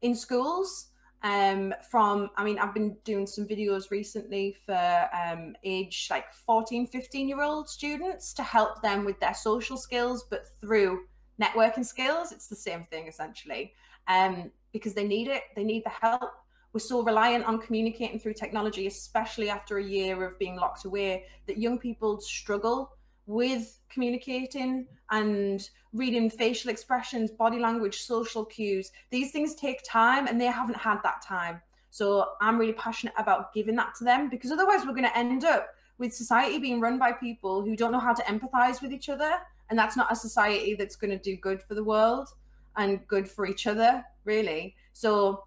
[0.01, 0.89] in schools.
[1.25, 6.85] Um, from i mean i've been doing some videos recently for um, age like 14
[6.87, 10.99] 15 year old students to help them with their social skills but through
[11.41, 12.31] networking skills.
[12.31, 13.73] It's the same thing essentially.
[14.07, 16.31] Um, because they need it they need the help
[16.73, 21.23] we're so reliant on communicating through technology especially after a year of being locked away
[21.47, 22.91] that young people struggle
[23.25, 28.91] with communicating and reading facial expressions, body language, social cues.
[29.11, 31.61] These things take time and they haven't had that time.
[31.89, 35.45] So I'm really passionate about giving that to them because otherwise we're going to end
[35.45, 39.09] up with society being run by people who don't know how to empathize with each
[39.09, 39.31] other.
[39.69, 42.29] And that's not a society that's going to do good for the world
[42.77, 44.75] and good for each other, really.
[44.93, 45.43] So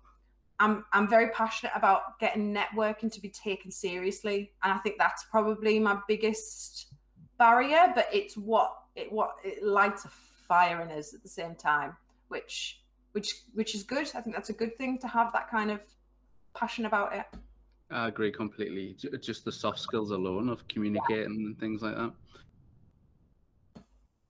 [0.59, 4.53] I'm I'm very passionate about getting networking to be taken seriously.
[4.63, 6.87] And I think that's probably my biggest
[7.39, 11.55] barrier, but it's what it what it lights a fire in us at the same
[11.55, 11.97] time,
[12.29, 12.81] which
[13.13, 14.11] which which is good.
[14.15, 15.81] I think that's a good thing to have that kind of
[16.55, 17.27] passion about it.
[17.91, 18.97] I agree completely.
[19.21, 21.47] Just the soft skills alone of communicating yeah.
[21.47, 22.13] and things like that.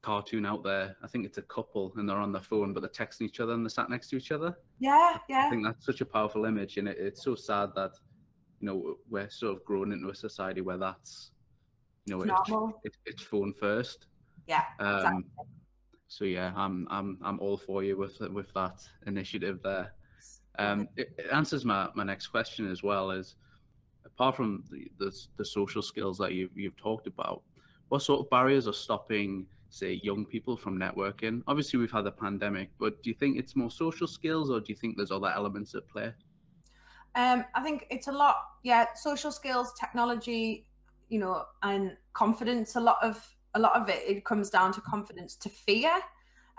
[0.06, 0.96] Cartoon out there.
[1.02, 3.54] I think it's a couple and they're on their phone, but they're texting each other
[3.54, 4.56] and they're sat next to each other.
[4.78, 5.46] Yeah, yeah.
[5.46, 7.90] I think that's such a powerful image, and it, it's so sad that
[8.60, 11.32] you know we're sort of grown into a society where that's
[12.04, 12.50] you know, it's,
[12.84, 14.06] it's, it's phone first.
[14.46, 14.62] Yeah.
[14.78, 15.24] Um, exactly.
[16.06, 19.92] So yeah, I'm I'm I'm all for you with with that initiative there.
[20.56, 23.10] Um, it, it answers my, my next question as well.
[23.10, 23.34] Is
[24.04, 27.42] apart from the, the the social skills that you've you've talked about,
[27.88, 31.42] what sort of barriers are stopping say young people from networking?
[31.46, 34.66] Obviously, we've had the pandemic, but do you think it's more social skills, or do
[34.68, 36.12] you think there's other elements at play?
[37.14, 38.36] Um, I think it's a lot.
[38.62, 40.66] Yeah, social skills, technology,
[41.08, 42.76] you know, and confidence.
[42.76, 45.92] A lot of a lot of it it comes down to confidence to fear,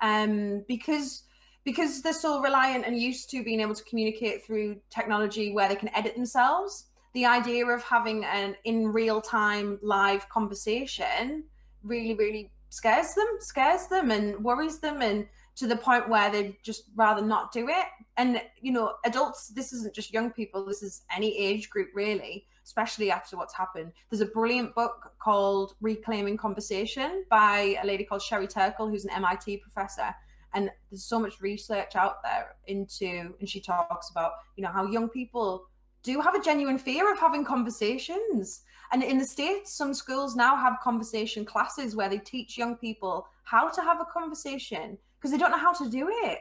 [0.02, 1.24] um, because
[1.64, 5.76] because they're so reliant and used to being able to communicate through technology where they
[5.76, 6.86] can edit themselves.
[7.14, 11.44] The idea of having an in real time live conversation
[11.84, 16.56] really really scares them, scares them, and worries them, and to the point where they'd
[16.64, 17.86] just rather not do it.
[18.18, 19.48] And you know, adults.
[19.50, 20.66] This isn't just young people.
[20.66, 23.94] This is any age group really especially after what's happened.
[24.10, 29.12] There's a brilliant book called Reclaiming Conversation by a lady called Sherry Turkle, who's an
[29.12, 30.14] MIT professor.
[30.54, 34.86] And there's so much research out there into, and she talks about, you know, how
[34.86, 35.66] young people
[36.08, 38.62] do have a genuine fear of having conversations.
[38.94, 43.28] And in the States, some schools now have conversation classes where they teach young people
[43.44, 46.40] how to have a conversation because they don't know how to do it.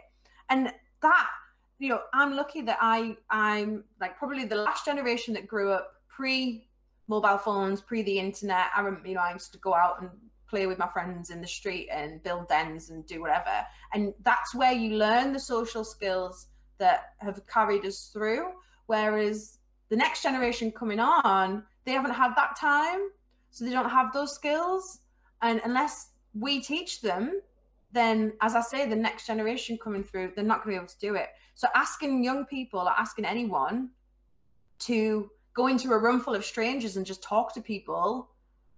[0.50, 1.28] And that,
[1.80, 5.94] you know, I'm lucky that I I'm like probably the last generation that grew up
[6.08, 6.68] pre
[7.08, 8.66] mobile phones, pre the internet.
[8.76, 10.10] I remember, you know, I used to go out and
[10.48, 13.66] play with my friends in the street and build dens and do whatever.
[13.92, 16.46] And that's where you learn the social skills
[16.78, 18.52] that have carried us through.
[18.86, 19.55] Whereas
[19.88, 23.00] the next generation coming on, they haven't had that time.
[23.50, 25.00] So they don't have those skills.
[25.42, 27.40] And unless we teach them,
[27.92, 30.92] then as I say, the next generation coming through, they're not going to be able
[30.92, 31.28] to do it.
[31.54, 33.90] So asking young people or asking anyone
[34.80, 38.28] to go into a room full of strangers and just talk to people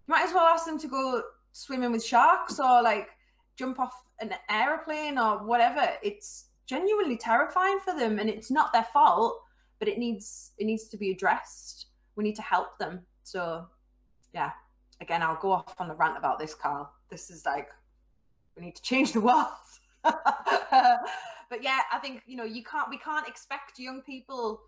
[0.07, 3.09] You might as well ask them to go swimming with sharks or like
[3.57, 5.89] jump off an aeroplane or whatever.
[6.03, 9.41] It's genuinely terrifying for them and it's not their fault,
[9.79, 11.87] but it needs it needs to be addressed.
[12.17, 13.03] We need to help them.
[13.23, 13.67] So
[14.33, 14.53] yeah.
[15.01, 16.91] Again, I'll go off on a rant about this, Karl.
[17.09, 17.69] This is like
[18.57, 19.47] we need to change the world.
[20.03, 24.61] but yeah, I think you know you can't we can't expect young people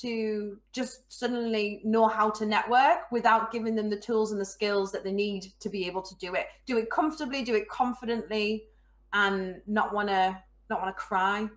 [0.00, 4.92] to just suddenly know how to network without giving them the tools and the skills
[4.92, 6.46] that they need to be able to do it.
[6.66, 8.64] Do it comfortably, do it confidently,
[9.12, 10.38] and not want to
[10.70, 11.48] not want to cry,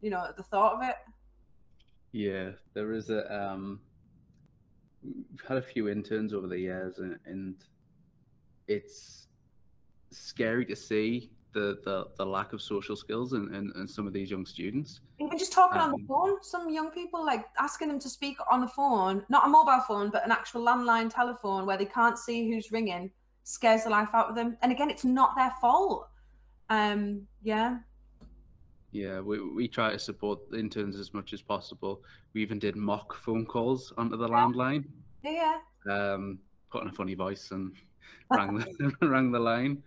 [0.00, 0.96] you know, at the thought of it.
[2.12, 3.80] Yeah, there is a um,
[5.02, 7.54] we've had a few interns over the years, and, and
[8.66, 9.26] it's
[10.10, 14.12] scary to see the, the, the lack of social skills in, in, in some of
[14.12, 15.00] these young students.
[15.18, 18.36] Even just talking um, on the phone, some young people like asking them to speak
[18.50, 22.18] on the phone, not a mobile phone, but an actual landline telephone where they can't
[22.18, 23.10] see who's ringing,
[23.44, 24.56] scares the life out of them.
[24.62, 26.08] And again, it's not their fault.
[26.68, 27.78] Um, yeah.
[28.92, 32.02] Yeah, we, we try to support the interns as much as possible.
[32.34, 34.84] We even did mock phone calls onto the landline.
[35.22, 35.58] Yeah.
[35.88, 37.72] Um, put on a funny voice and
[38.30, 39.82] rang the rang the line.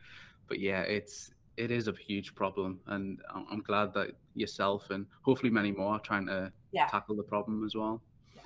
[0.47, 3.19] But yeah, it's it is a huge problem, and
[3.51, 6.87] I'm glad that yourself and hopefully many more are trying to yeah.
[6.87, 8.01] tackle the problem as well.
[8.35, 8.41] Yeah.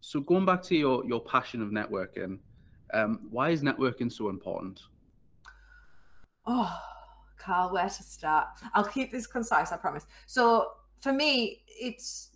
[0.00, 2.38] So going back to your your passion of networking,
[2.92, 4.82] um, why is networking so important?
[6.46, 6.78] Oh,
[7.46, 8.48] Karl, where to start?
[8.74, 10.06] I'll keep this concise, I promise.
[10.26, 12.30] So for me, it's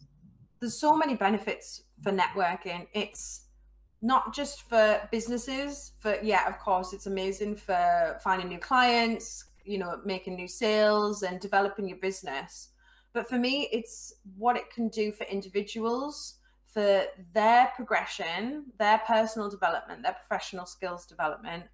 [0.60, 2.86] there's so many benefits for networking.
[2.94, 3.46] It's
[4.02, 9.78] not just for businesses for yeah of course it's amazing for finding new clients you
[9.78, 12.70] know making new sales and developing your business
[13.12, 19.50] but for me it's what it can do for individuals for their progression their personal
[19.50, 21.64] development their professional skills development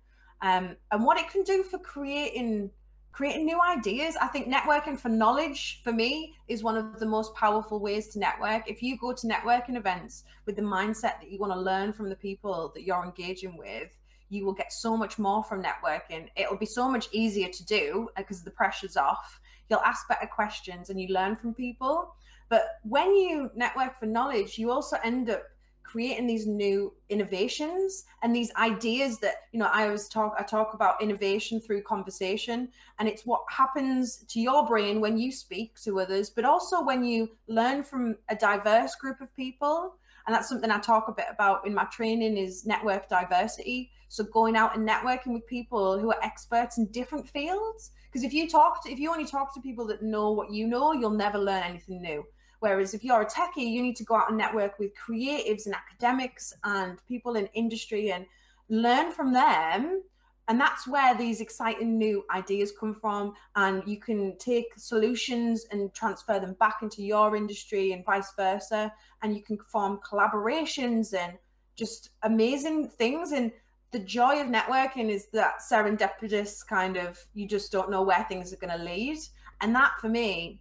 [0.43, 2.71] um, and what it can do for creating
[3.17, 4.15] creating new ideas.
[4.21, 8.19] I think networking for knowledge for me is one of the most powerful ways to
[8.19, 8.71] network.
[8.71, 12.11] If you go to networking events with the mindset that you want to learn from
[12.11, 13.97] the people that you're engaging with,
[14.29, 16.29] you will get so much more from networking.
[16.37, 19.41] It'll be so much easier to do uh, because the pressure's off.
[19.71, 22.15] You'll ask better questions and you learn from people.
[22.51, 25.43] But when you network for knowledge, you also end up
[25.87, 30.75] creating these new innovations and these ideas that you know i always talk i talk
[30.75, 32.69] about innovation through conversation.
[32.99, 37.05] And it's what happens to your brain when you speak to others but also when
[37.05, 39.95] you learn from a diverse group of people.
[40.27, 43.93] And that's something i talk a bit about in my training is network diversity.
[44.09, 47.93] So going out and networking with people who are experts in different fields.
[48.07, 50.67] Because if you talk to if you only talk to people that know what you
[50.67, 52.25] know you'll never learn anything new
[52.61, 55.75] Whereas if you're a techie, you need to go out and network with creatives and
[55.75, 58.27] academics and people in industry and
[58.69, 60.03] learn from them.
[60.49, 63.35] And that's where these exciting new ideas come from.
[63.57, 68.93] And you can take solutions and transfer them back into your industry and vice versa.
[69.23, 71.37] And you can form collaborations and
[71.75, 73.33] just amazing things.
[73.33, 73.51] And
[73.91, 78.53] the joy of networking is that serendipitous kind of, you just don't know where things
[78.53, 79.19] are going to lead.
[79.61, 80.61] And that for me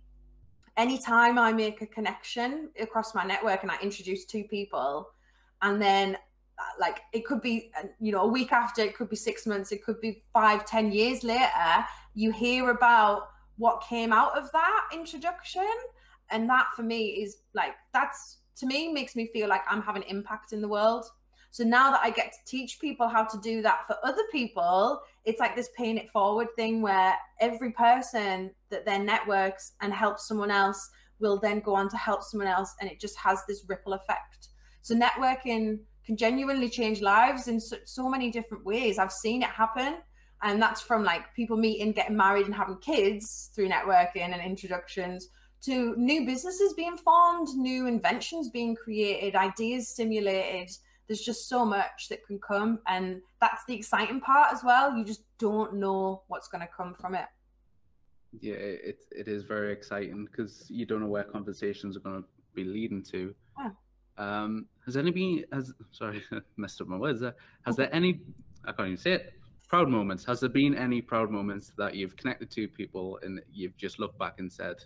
[0.78, 5.10] anytime I make a connection across my network and I introduce two people,
[5.62, 6.16] and then
[6.58, 9.46] uh, like it could be uh, you know a week after it could be six
[9.46, 14.52] months it could be five ten years later you hear about what came out of
[14.52, 15.68] that introduction.
[16.32, 20.04] And that for me is like that's to me makes me feel like i'm having
[20.04, 21.06] impact in the world.
[21.52, 25.02] So now that I get to teach people how to do that for other people,
[25.26, 30.28] it's like this paying it forward thing where every person that then networks and helps
[30.28, 32.74] someone else will then go on to help someone else.
[32.80, 34.50] And it just has this ripple effect.
[34.82, 39.00] So networking can genuinely change lives in so, so many different ways.
[39.00, 39.98] I've seen it happen.
[40.44, 45.30] And that's from like people meeting, getting married, and having kids through networking and introductions
[45.64, 50.70] to new businesses being formed, new inventions being created, ideas stimulated,
[51.08, 55.04] there's just so much that can come and that's the exciting part as well you
[55.04, 57.26] just don't know what's going to come from it
[58.42, 62.28] yeah it, it is very exciting because you don't know where conversations are going to
[62.54, 63.70] be leading to yeah.
[64.18, 66.24] um has anybody, has sorry
[66.58, 67.36] messed up my words there
[67.66, 68.22] has there any
[68.66, 69.34] i can't even say it
[69.68, 73.76] proud moments has there been any proud moments that you've connected to people and you've
[73.78, 74.78] just looked back and said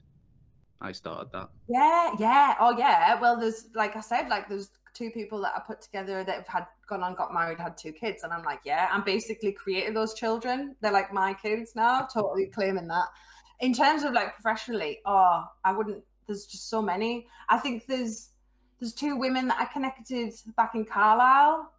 [0.82, 1.50] I started that.
[1.68, 2.56] Yeah, yeah.
[2.60, 3.20] Oh, yeah.
[3.20, 6.48] Well, there's, like I said, like there's two people that I put together that have
[6.48, 8.24] had gone on, got married, had two kids.
[8.24, 10.76] And I'm like, yeah, I'm basically created those children.
[10.82, 13.06] They're like my kids now, totally claiming that.
[13.60, 17.28] In terms of like professionally, oh, I wouldn't, there's just so many.
[17.50, 18.30] I think there's,
[18.80, 21.72] there's two women that I connected back in Carlisle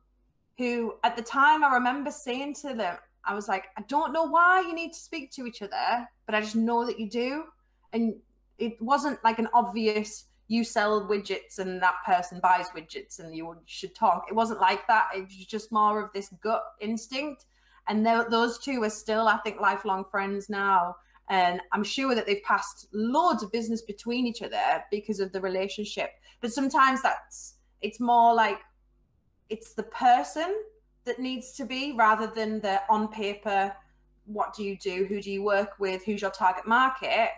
[0.59, 4.25] who at the time I remember saying to them, I was like, I don't know
[4.25, 7.45] why you need to speak to each other, but I just know that you do.
[7.93, 8.17] And
[8.59, 13.57] it wasn't like an obvious you sell widgets and that person buys widgets and you
[13.67, 14.25] should talk.
[14.29, 15.07] It wasn't like that.
[15.15, 17.45] It was just more of this gut instinct.
[17.87, 20.97] And those two are still, I think, lifelong friends now.
[21.29, 25.41] And I'm sure that they've passed loads of business between each other because of the
[25.41, 26.11] relationship.
[26.41, 28.59] But sometimes that's, it's more like
[29.51, 30.53] it's the person
[31.05, 33.73] that needs to be rather than the on paper,
[34.25, 35.07] what do you do?
[35.09, 36.05] Who do you work with?
[36.05, 37.29] Who's your target market?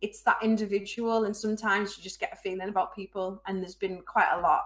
[0.00, 4.00] It's that individual and sometimes you just get a feeling about people and there's been
[4.06, 4.62] quite a lot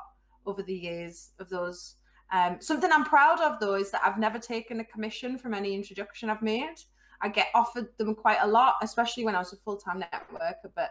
[0.47, 1.97] over the years of those.
[2.32, 5.74] Um, something i'm proud of though is that i've never taken a commission from any
[5.74, 6.76] introduction i've made.
[7.20, 10.91] I get offered them quite a lot especially when i was a full-time networker but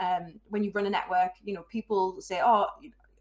[0.00, 2.66] um, when you run a network you know people say oh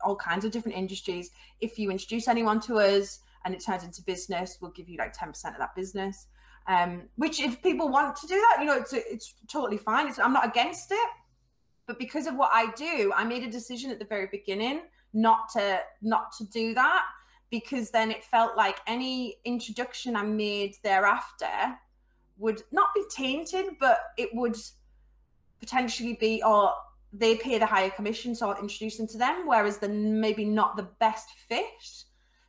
[0.02, 1.32] all kinds of different industries.
[1.60, 5.16] If you introduce anyone to us and it turns into business we'll give you like
[5.16, 6.28] 10% of that business
[6.68, 10.08] um, which if people want to do that, you know, it's it's totally fine.
[10.08, 11.10] It's, I'm not against it,
[11.86, 14.82] but because of what I do, I made a decision at the very beginning
[15.14, 17.04] not to not to do that
[17.50, 21.78] because then it felt like any introduction I made thereafter
[22.38, 24.58] would not be tainted, but it would
[25.60, 26.74] potentially be or
[27.14, 30.76] they pay the higher commission, so I'll introduce them to them, whereas they're maybe not
[30.76, 31.66] the best fit.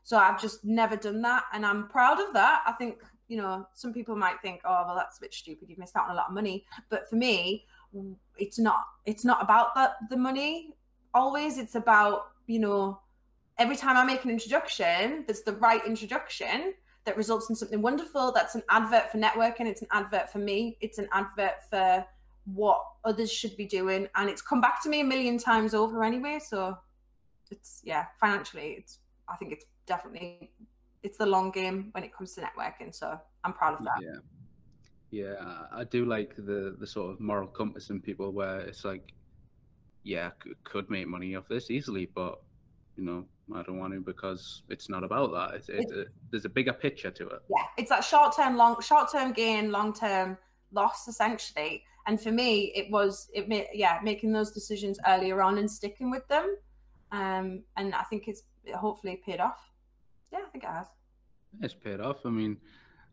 [0.03, 2.63] So I've just never done that, and I'm proud of that.
[2.67, 2.99] I think
[3.29, 5.69] you know, some people might think, oh, well, that's a bit stupid.
[5.69, 6.65] You've missed out on a lot of money.
[6.89, 7.67] But for me,
[8.39, 8.85] it's not.
[9.07, 10.75] It's not about that the money.
[11.15, 13.01] Always, it's about you know,
[13.59, 16.75] every time I make an introduction, that's the right introduction
[17.05, 18.33] that results in something wonderful.
[18.33, 19.67] That's an advert for networking.
[19.67, 20.77] It's an advert for me.
[20.81, 22.05] It's an advert for
[22.55, 26.03] what others should be doing, and it's come back to me a million times over
[26.03, 26.41] anyway.
[26.45, 26.77] So
[27.51, 28.99] it's yeah, financially, it's
[29.29, 30.51] I think it's definitely
[31.09, 32.95] it's the long game when it comes to networking.
[32.95, 34.01] So I'm proud of that.
[34.03, 34.21] Yeah.
[35.11, 35.37] Yeah,
[35.73, 39.15] I do like the the sort of moral compass in people where it's like,
[40.03, 40.31] yeah,
[40.65, 42.35] could make money off this easily, but
[42.97, 45.55] you know, I don't want to because it's not about that.
[45.55, 47.41] It's, it's, it's there's a bigger picture to it.
[47.49, 50.37] Yeah, it's that short term, long short term gain, long term
[50.73, 51.85] loss, essentially.
[52.07, 56.11] And for me, it was it made yeah making those decisions earlier on and sticking
[56.11, 56.55] with them,
[57.13, 58.43] um, and I think it's
[58.75, 59.61] hopefully paid off.
[60.33, 60.89] Yeah, I think it has.
[61.61, 62.25] It's paid off.
[62.25, 62.59] I mean,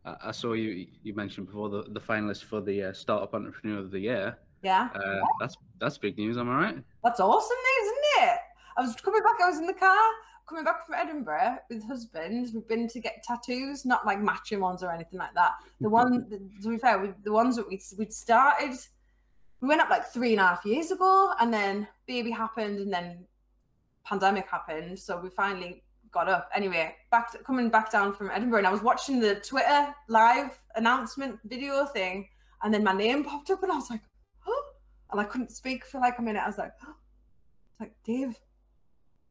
[0.06, 3.92] I, saw you you mentioned before the, the finalist for the uh, Startup Entrepreneur of
[3.92, 4.38] the Year.
[4.62, 4.90] Yeah.
[4.96, 5.22] Uh, yeah.
[5.40, 6.38] That's that's big news.
[6.38, 6.84] Am I right?
[7.04, 8.40] That's awesome news, isn't it?
[8.78, 9.36] I was coming back.
[9.42, 9.98] I was in the car
[10.48, 12.50] coming back from Edinburgh with husband.
[12.54, 15.54] We've been to get tattoos, not like matching ones or anything like that.
[15.82, 16.30] The one,
[16.62, 18.78] to be fair, we, the ones that we we'd started,
[19.62, 22.94] we went up like three and a half years ago, and then baby happened, and
[22.94, 23.26] then
[24.06, 25.00] pandemic happened.
[25.00, 25.84] So we finally
[26.16, 26.50] got up.
[26.56, 30.52] Anyway, back to, coming back down from Edinburgh, and I was watching the Twitter live
[30.76, 32.30] announcement video thing,
[32.64, 34.02] and then my name popped up, and I was like,
[34.48, 34.64] oh,
[35.12, 36.42] and I couldn't speak for like a minute.
[36.42, 36.96] I was like, oh.
[37.82, 38.40] like Dave,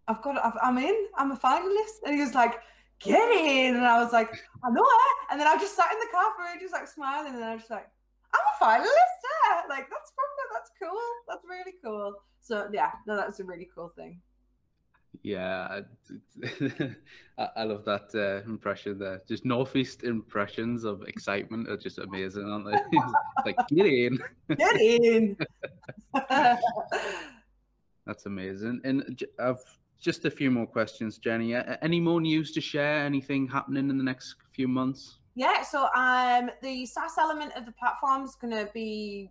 [0.07, 2.61] I've got, I've, I'm in, I'm a finalist, and he was like,
[3.01, 4.31] get in, and I was like,
[4.63, 7.35] I know it, and then I just sat in the car for ages, like smiling,
[7.35, 7.89] and I was just like,
[8.35, 12.15] I'm a finalist, yeah, like that's probably that's cool, that's really cool.
[12.41, 14.21] So yeah, no, that's a really cool thing.
[15.23, 15.81] Yeah,
[17.39, 19.21] I, I love that uh, impression there.
[19.27, 22.79] Just northeast impressions of excitement are just amazing, aren't they?
[23.47, 24.19] like get in,
[24.57, 25.37] get in.
[28.07, 28.81] That's amazing.
[28.85, 29.63] And I've
[30.01, 31.79] just a few more questions, Jeni.
[31.81, 33.05] Any more news to share?
[33.05, 35.19] Anything happening in the next few months?
[35.35, 39.31] Yeah, so um, the SaaS element of the platform is going to be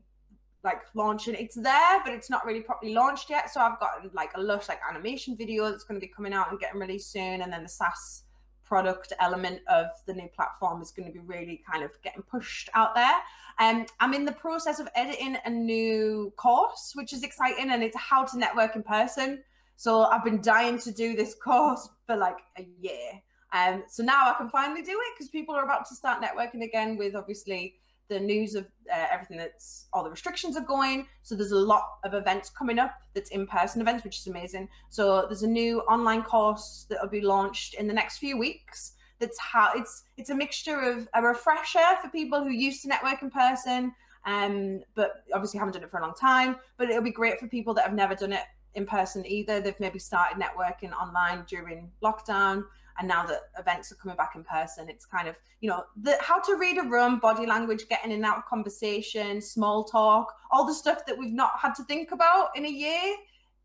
[0.64, 1.36] like launching.
[1.36, 3.51] It's there, but it's not really properly launched yet.
[3.51, 6.51] So I've got like a lush like animation video that's going to be coming out
[6.51, 8.24] and getting released soon, and then the SaaS
[8.64, 12.70] product element of the new platform is going to be really kind of getting pushed
[12.74, 13.14] out there.
[13.59, 17.97] Um, I'm in the process of editing a new course, which is exciting, and it's
[17.97, 19.43] how to network in person.
[19.76, 23.22] So I've been dying to do this course for like a year.
[23.51, 26.64] Um, so now I can finally do it because people are about to start networking
[26.64, 27.76] again with obviously
[28.10, 31.08] the news of uh, everything that's all the restrictions are going.
[31.22, 34.70] So there's a lot of events coming up that's in person events, which is amazing.
[34.89, 38.93] So there's a new online course that will be launched in the next few weeks.
[39.20, 43.22] That's how it's it's a mixture of a refresher for people who used to network
[43.22, 43.93] in person,
[44.26, 46.58] um, but obviously haven't done it for a long time.
[46.78, 48.43] But it'll be great for people that have never done it
[48.76, 49.62] in person either.
[49.62, 52.64] They've maybe started networking online during lockdown
[53.00, 56.18] and now that events are coming back in person it's kind of you know the
[56.22, 60.34] how to read a room body language getting in and out of conversation small talk
[60.52, 63.16] all the stuff that we've not had to think about in a year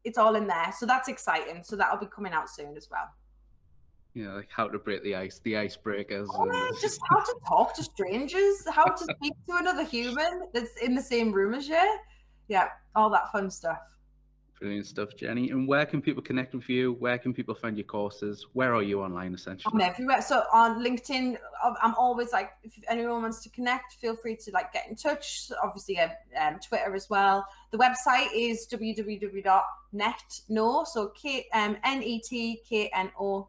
[0.05, 3.09] it's all in there so that's exciting so that'll be coming out soon as well
[4.15, 6.27] yeah, like how to break the ice, the icebreakers.
[6.33, 6.81] Oh, and...
[6.81, 11.03] Just how to talk to strangers, how to speak to another human that's in the
[11.03, 11.99] same room as you.
[12.49, 13.79] Yeah, all that fun stuff.
[14.61, 15.51] Brilliant stuff, Jeni.
[15.53, 16.95] And where can people connect with you?
[16.95, 18.45] Where can people find your courses?
[18.55, 19.71] Where are you online, essentially?
[19.73, 20.21] I'm everywhere.
[20.21, 21.39] So on LinkedIn,
[21.81, 25.53] I'm always like, if anyone wants to connect, feel free to like get in touch.
[25.63, 26.09] Obviously, uh,
[26.41, 27.47] um, Twitter as well.
[27.71, 31.77] The website is www.netkno, so K um,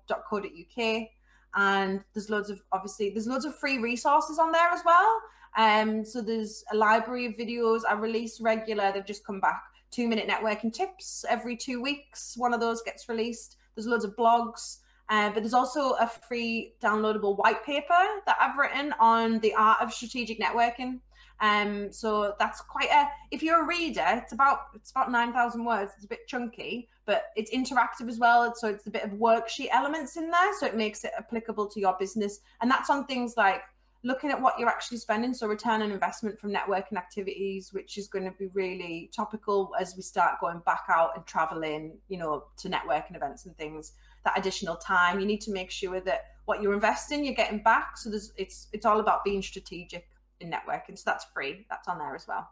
[0.07, 1.07] dot co dot uk.
[1.55, 5.21] And there's loads of obviously there's loads of free resources on there as well.
[5.57, 8.91] Um, so there's a library of videos I release regular.
[8.91, 12.35] They've just come back two minute networking tips every two weeks.
[12.37, 13.57] One of those gets released.
[13.75, 14.79] There's loads of blogs,
[15.09, 19.81] uh, but there's also a free downloadable white paper that I've written on the art
[19.81, 20.99] of strategic networking.
[21.41, 23.07] Um, so that's quite a.
[23.31, 25.93] If you're a reader, it's about it's about nine thousand words.
[25.95, 28.53] It's a bit chunky, but it's interactive as well.
[28.55, 31.79] So it's a bit of worksheet elements in there, so it makes it applicable to
[31.79, 32.39] your business.
[32.61, 33.61] And that's on things like
[34.03, 35.33] looking at what you're actually spending.
[35.33, 39.95] So return on investment from networking activities which is going to be really topical as
[39.95, 43.93] we start going back out and traveling you know to networking events and things.
[44.25, 47.97] That additional time you need to make sure that what you're investing you're getting back.
[47.97, 50.07] So there's it's it's all about being strategic
[50.39, 50.97] in networking.
[50.97, 51.65] So that's free.
[51.69, 52.49] That's on there as well.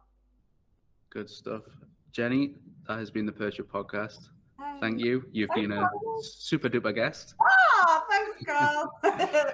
[1.09, 1.63] Good stuff.
[2.13, 2.55] Jeni
[2.87, 4.29] that has been the Up podcast.
[4.81, 5.23] Thank you.
[5.31, 5.89] You've been a
[6.21, 7.35] super duper guest.
[7.41, 8.93] Ah thanks Karl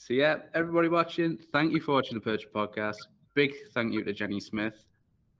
[0.00, 2.96] So yeah, everybody watching, thank you for watching the Purch podcast.
[3.34, 4.86] Big thank you to Jeni Smith,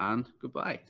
[0.00, 0.80] and goodbye.